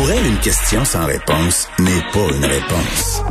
[0.00, 3.22] Pour elle, une question sans réponse n'est pas une réponse.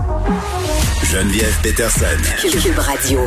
[1.04, 2.06] Geneviève Peterson.
[2.44, 3.22] Cube Radio.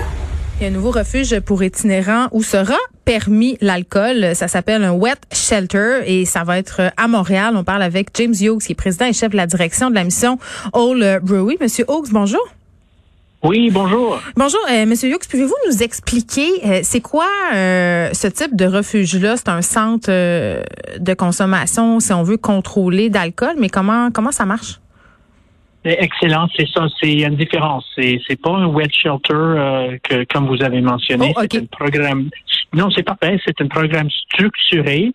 [0.60, 4.36] Il y a un nouveau refuge pour itinérants où sera permis l'alcool.
[4.36, 7.54] Ça s'appelle un wet shelter et ça va être à Montréal.
[7.56, 10.04] On parle avec James Hughes, qui est président et chef de la direction de la
[10.04, 10.38] mission
[10.72, 11.56] All Brewery.
[11.60, 12.46] Monsieur Hughes, bonjour.
[13.44, 14.20] Oui, bonjour.
[14.36, 19.36] Bonjour, euh, Monsieur Hughes, pouvez-vous nous expliquer euh, c'est quoi euh, ce type de refuge-là?
[19.36, 20.62] C'est un centre euh,
[21.00, 24.78] de consommation, si on veut contrôler d'alcool, mais comment comment ça marche?
[25.84, 26.86] Excellent, c'est ça.
[27.00, 27.84] C'est une différence.
[27.96, 31.34] C'est c'est pas un wet shelter euh, que comme vous avez mentionné.
[31.36, 31.40] Oh.
[31.50, 32.30] C'est un programme.
[32.72, 33.40] Non, c'est pas vrai.
[33.44, 35.12] C'est un programme structuré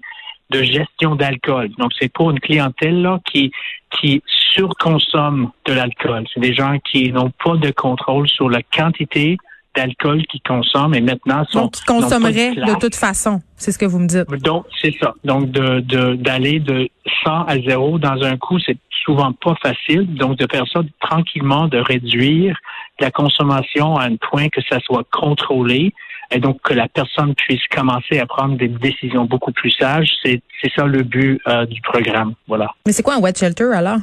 [0.50, 1.70] de gestion d'alcool.
[1.78, 3.52] Donc c'est pour une clientèle là qui
[4.00, 4.22] qui
[4.54, 6.26] surconsomme de l'alcool.
[6.34, 9.38] C'est des gens qui n'ont pas de contrôle sur la quantité
[9.76, 13.42] d'alcool qu'ils consomment et maintenant sont Donc, qui consommeraient de toute façon.
[13.56, 14.28] C'est ce que vous me dites.
[14.44, 15.14] Donc, c'est ça.
[15.24, 16.90] Donc, de de- d'aller de,
[17.24, 20.16] 100 à 0 dans un coup, c'est souvent pas facile.
[20.16, 22.58] Donc, de faire ça tranquillement, de réduire
[23.00, 25.94] la consommation à un point que ça soit contrôlé
[26.32, 30.42] et donc que la personne puisse commencer à prendre des décisions beaucoup plus sages, c'est
[30.62, 32.34] c'est ça le but euh, du programme.
[32.48, 32.68] Voilà.
[32.86, 34.00] Mais c'est quoi un wet shelter alors?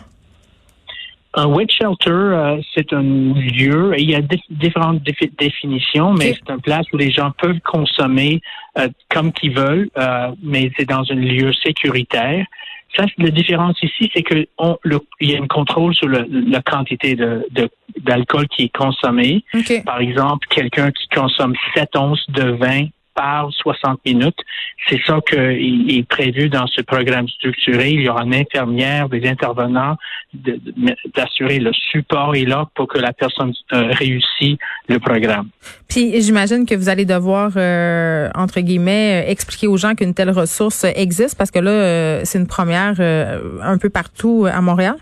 [1.36, 6.12] Un wet shelter, euh, c'est un lieu, et il y a dif- différentes défi- définitions,
[6.12, 8.40] mais c'est une place où les gens peuvent consommer
[8.78, 9.90] euh, comme qu'ils veulent,
[10.42, 12.46] mais c'est dans un lieu sécuritaire.
[12.96, 16.26] Ça, la différence ici, c'est que on, le, il y a un contrôle sur le-
[16.30, 17.68] la quantité de, de-
[18.00, 19.44] d'alcool qui est consommé.
[19.54, 19.82] Ok.
[19.84, 24.38] Par exemple, quelqu'un qui consomme 7 onces de vin par 60 minutes,
[24.88, 25.36] c'est ça qui
[25.98, 27.90] est prévu dans ce programme structuré.
[27.90, 29.96] Il y aura une infirmière, des intervenants,
[31.14, 34.58] d'assurer le support est là pour que la personne euh, réussisse
[34.88, 35.48] le programme.
[35.88, 40.30] Puis j'imagine que vous allez devoir, euh, entre guillemets, euh, expliquer aux gens qu'une telle
[40.30, 44.96] ressource existe parce que là, c'est une première un peu partout à Montréal.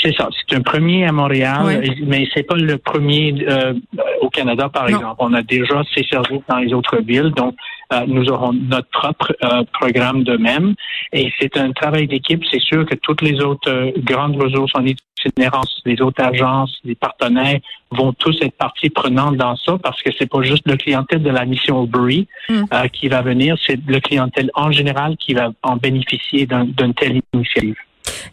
[0.00, 0.28] C'est ça.
[0.36, 3.72] C'est un premier à Montréal, et- mais c'est pas le premier euh,
[4.20, 4.96] au Canada, par Non.
[4.98, 5.16] exemple.
[5.20, 7.54] On a déjà ces services dans les autres villes, donc
[7.92, 10.74] euh, nous aurons notre propre euh, programme de même.
[11.12, 12.42] Et c'est un travail d'équipe.
[12.50, 16.94] C'est sûr que toutes les autres euh, grandes ressources en itinérance, les autres agences, les
[16.96, 17.60] partenaires
[17.90, 21.30] vont tous être partie prenante dans ça parce que c'est pas juste le clientèle de
[21.30, 22.64] la mission Aubrey Mm.
[22.74, 26.92] euh, qui va venir, c'est le clientèle en général qui va en bénéficier d'un- d'une
[26.94, 27.76] telle initiative.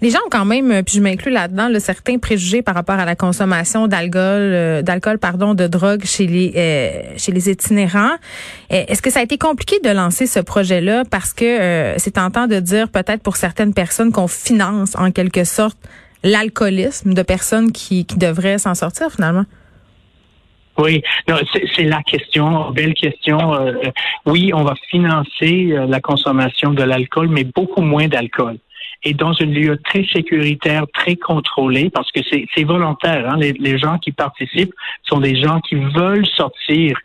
[0.02, 2.96] Les gens ont quand même, euh, puis je m'inclus là-dedans, là, certains préjugés par rapport
[2.96, 8.16] à la consommation d'alcool, euh, d'alcool, pardon, de drogue chez les euh, chez les itinérants.
[8.72, 11.04] Euh, Est-ce que ça a été compliqué de lancer ce projet-là?
[11.10, 15.44] Parce que euh, c'est tentant de dire peut-être pour certaines personnes qu'on finance en quelque
[15.44, 15.78] sorte
[16.24, 19.46] l'alcoolisme de personnes qui, qui devraient s'en sortir finalement.
[20.80, 21.04] Oui,
[21.76, 23.54] c'est la question, belle question.
[23.54, 23.92] Euh, euh,
[24.26, 28.58] oui, on va financer la consommation de l'alcool, mais beaucoup moins d'alcool.
[29.04, 33.30] Et dans un lieu très sécuritaire, très contrôlé, parce que c'est volontaire.
[33.30, 33.38] Hein?
[33.38, 34.74] Les, les gens qui participent
[35.04, 36.98] sont des gens qui veulent sortir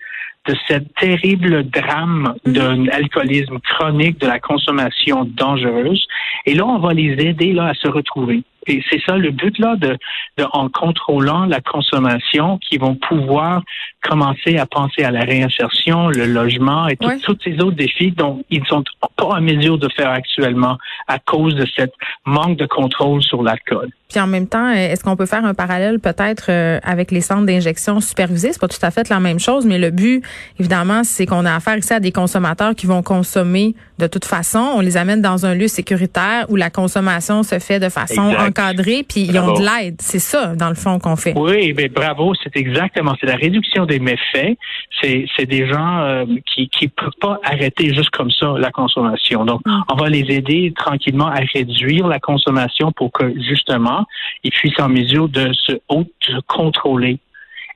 [0.47, 6.07] de cette terrible drame d'un alcoolisme chronique, de la consommation dangereuse.
[6.45, 8.45] Et là, on va les aider là à se retrouver.
[8.69, 9.97] Et c'est ça le but là, de,
[10.39, 13.63] de en contrôlant la consommation, qui vont pouvoir
[14.03, 18.45] commencer à penser à la réinsertion, le logement et tout- tous ces autres défis dont
[18.51, 18.85] ils ne sont
[19.17, 20.79] pas en mesure de faire actuellement
[21.09, 21.95] à cause de cette
[22.25, 23.89] manque de contrôle sur l'alcool.
[24.09, 27.45] Puis en même temps, est-ce qu'on peut faire un parallèle peut-être euh, avec les centres
[27.47, 28.53] d'injection supervisés?
[28.53, 30.23] C'est pas tout à fait la même chose, mais le but,
[30.61, 34.59] évidemment, c'est qu'on a affaire ici à des consommateurs qui vont consommer de toute façon.
[34.77, 38.49] On les amène dans un lieu sécuritaire où la consommation se fait de façon Exact.
[38.49, 39.97] encadrée, puis ils ont de l'aide.
[40.01, 41.33] C'est ça, dans le fond, qu'on fait.
[41.37, 44.57] Oui, mais bravo, c'est exactement, c'est la réduction des méfaits.
[45.03, 49.45] C'est, c'est des gens euh, qui qui peuvent pas arrêter juste comme ça la consommation.
[49.45, 49.81] Donc, Mm.
[49.93, 53.96] on va les aider tranquillement à réduire la consommation pour que justement
[54.43, 55.73] ils puissent en mesure de se,
[56.47, 57.19] contrôler.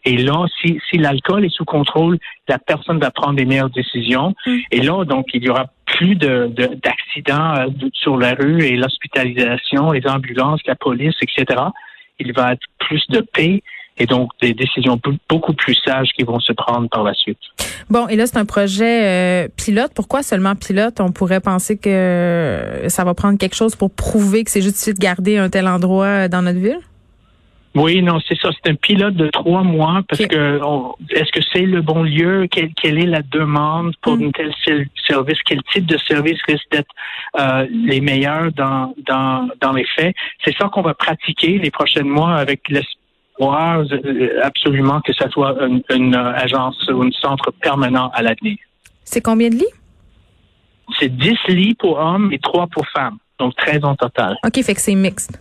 [0.04, 2.18] Et là, si, si l'alcool est sous contrôle,
[2.48, 4.34] la personne va prendre des meilleures décisions.
[4.46, 4.56] Mm.
[4.70, 8.76] Et là, donc, il y aura plus de, de- d'accidents euh, sur la rue et
[8.76, 11.62] l'hospitalisation, les ambulances, la police, etc.
[12.18, 13.62] Il va être plus de paix
[14.00, 14.98] et donc des décisions
[15.28, 17.38] beaucoup plus sages qui vont se prendre par la suite.
[17.90, 19.92] Bon, et là, c'est un projet euh, pilote.
[19.94, 21.00] Pourquoi seulement pilote?
[21.00, 24.98] On pourrait penser que ça va prendre quelque chose pour prouver que c'est justifié de
[24.98, 26.80] garder un tel endroit dans notre ville?
[27.74, 28.50] Oui, non, c'est ça.
[28.52, 30.60] C'est un pilote de trois mois parce que
[31.10, 32.48] est-ce que c'est le bon lieu?
[32.48, 34.24] quelle est la demande pour mm.
[34.24, 34.52] un tel
[35.06, 35.38] service?
[35.44, 36.90] Quel type de service risque d'être
[37.38, 40.16] euh, les meilleurs dans, dans, dans les faits?
[40.44, 42.68] C'est ça qu'on va pratiquer les prochains mois avec
[43.40, 48.56] euh, absolument que ça soit une, une agence ou un centre permanent à l'avenir.
[49.04, 49.74] C'est combien de lits?
[50.98, 53.18] C'est 10 lits pour hommes et 3 pour femmes.
[53.38, 54.36] Donc 13 en total.
[54.44, 55.40] OK, fait que c'est mixte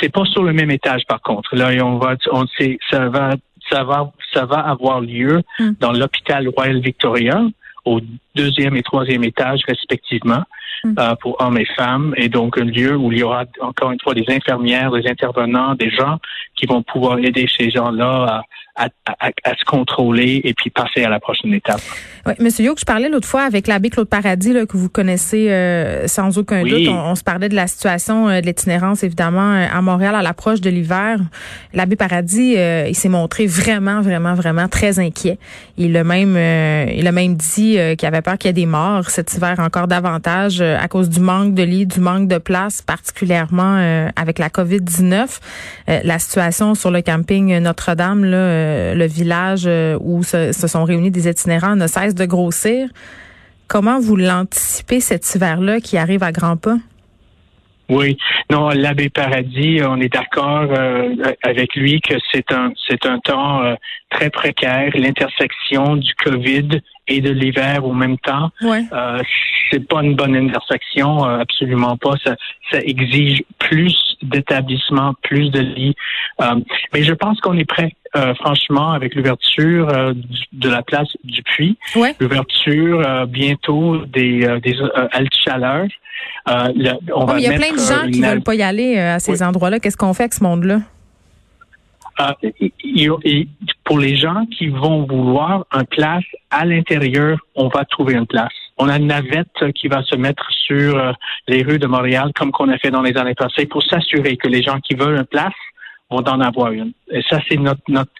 [0.00, 1.54] c'est pas sur le même étage par contre.
[1.56, 3.36] Là, on va, on sait, ça va,
[3.70, 5.72] ça va, ça va avoir lieu hmm.
[5.80, 7.42] dans l'hôpital Royal Victoria
[7.84, 8.00] au
[8.34, 10.42] deuxième et troisième étage respectivement
[10.84, 10.94] hmm.
[10.98, 14.00] euh, pour hommes et femmes et donc un lieu où il y aura encore une
[14.00, 16.18] fois des infirmières, des intervenants, des gens
[16.56, 18.42] qui vont pouvoir aider ces gens-là
[18.74, 18.88] à,
[19.20, 21.80] à, se contrôler et puis passer à la prochaine étape.
[22.24, 25.50] Oui, Monsieur Youk, je parlais l'autre fois avec l'abbé Claude Paradis, là, que vous connaissez
[25.50, 26.88] euh, sans aucun doute.
[26.88, 30.70] On, se parlait de la situation euh, de l'itinérance, évidemment, à Montréal à l'approche de
[30.70, 31.18] l'hiver.
[31.74, 35.38] L'abbé Paradis, il s'est montré vraiment, vraiment, vraiment très inquiet.
[35.76, 39.10] Il a même, il a même dit qu'il avait peur qu'il y ait des morts
[39.10, 44.10] cet hiver encore davantage à cause du manque de lits, du manque de place, particulièrement
[44.16, 45.40] avec la COVID-19.
[45.86, 51.28] la situation sur le camping Notre-Dame, euh, le village euh, où se, sont réunis des
[51.28, 52.88] itinérants ne cesse de grossir.
[53.68, 56.76] Comment vous l'anticipez cet hiver-là qui arrive à grands pas?
[57.88, 58.16] Oui,
[58.50, 63.60] non, l'abbé Paradis, on est d'accord euh, avec lui que c'est un c'est un temps
[64.10, 68.50] très précaire, l'intersection du Covid et de l'hiver au même temps.
[68.62, 68.84] Ouais.
[69.70, 72.12] c'est pas une bonne intersection, absolument pas.
[72.24, 72.36] Ça,
[72.70, 75.96] ça exige plus d'établissements, plus de lits.
[76.92, 77.92] mais je pense qu'on est prêt.
[78.14, 80.12] Euh, franchement, avec l'ouverture euh,
[80.52, 81.78] de la place du puits,
[82.20, 84.76] l'ouverture euh, bientôt des, des
[85.12, 85.86] haltes chaleur.
[86.74, 89.80] il y a plein de gens qui veulent pas y aller à ces endroits-là.
[89.80, 90.80] Qu'est-ce qu'on fait avec ce monde-là?
[93.84, 98.52] Pour les gens qui vont vouloir une place à l'intérieur, on va trouver une place.
[98.78, 101.14] On a une navette qui va se mettre sur
[101.46, 104.48] les rues de Montréal, comme qu'on a fait dans les années passées, pour s'assurer que
[104.48, 105.52] les gens qui veulent une place
[106.10, 106.92] vont en avoir une.
[107.10, 108.12] Et ça, c'est notre, notre,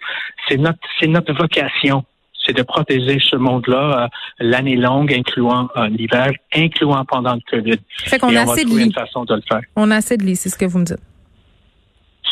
[0.47, 2.05] c'est notre, c'est notre vocation
[2.45, 4.07] c'est de protéger ce monde-là euh,
[4.39, 7.79] l'année longue, incluant euh, l'hiver, incluant pendant le COVID.
[7.99, 8.77] Fait qu'on a assez de.
[8.77, 9.61] Une façon de le faire.
[9.75, 10.99] On a assez de lits, c'est ce que vous me dites.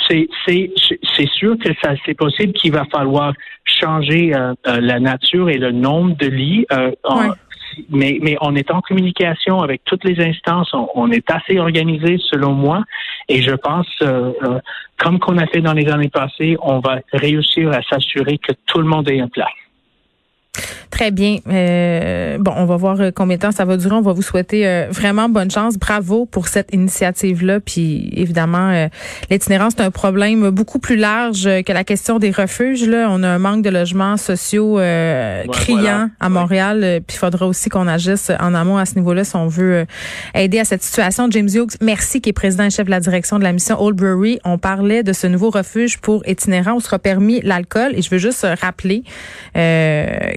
[0.07, 3.33] C'est, sûr que ça, c'est possible qu'il va falloir
[3.65, 6.65] changer euh, la nature et le nombre de lits.
[7.03, 7.31] En,
[7.89, 10.74] mais, mais on est en communication avec toutes les instances.
[10.95, 12.83] On, est assez organisé, selon moi.
[13.30, 14.59] Et je pense, euh, euh,
[14.98, 18.80] comme qu'on a fait dans les années passées, on va réussir à s'assurer que tout
[18.80, 19.50] le monde est en place.
[20.92, 21.38] Très bien.
[21.48, 23.95] Euh, bon, on va voir euh, combien de temps ça va durer.
[23.95, 25.77] On va vous souhaiter euh, vraiment bonne chance.
[25.80, 27.62] Bravo pour cette initiative-là.
[27.62, 28.88] Puis évidemment,
[29.30, 32.88] l'itinérance, c'est un problème beaucoup plus large que la question des refuges.
[32.88, 33.07] Là.
[33.09, 34.75] On a un manque de logements sociaux
[35.51, 37.01] criant à Montréal.
[37.07, 39.86] Puis il faudra aussi qu'on agisse en amont à ce niveau-là si on veut
[40.36, 41.27] aider à cette situation.
[41.31, 43.95] James Hughes, merci, qui est président et chef de la direction de la mission Old
[43.95, 44.39] Brewery.
[44.44, 46.75] On parlait de ce nouveau refuge pour itinérants.
[46.75, 47.94] On sera permis l'alcool.
[47.95, 49.03] Et je veux juste rappeler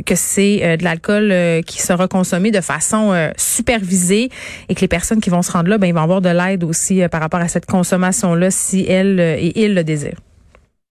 [0.05, 4.31] que c'est euh, de l'alcool euh, qui sera consommé de façon euh, supervisée
[4.69, 6.65] et que les personnes qui vont se rendre là, ben, ils vont avoir de l'aide
[6.65, 10.19] aussi par rapport à cette consommation-là si elles et ils le désirent.